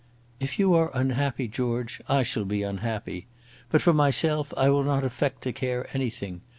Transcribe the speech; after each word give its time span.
"If 0.39 0.57
you 0.57 0.73
are 0.73 0.89
unhappy, 0.95 1.47
George, 1.47 2.01
I 2.09 2.23
shall 2.23 2.43
be 2.45 2.63
unhappy. 2.63 3.27
But 3.69 3.83
for 3.83 3.93
myself 3.93 4.51
I 4.57 4.67
will 4.71 4.83
not 4.83 5.05
affect 5.05 5.43
to 5.43 5.53
care 5.53 5.87
anything. 5.95 6.41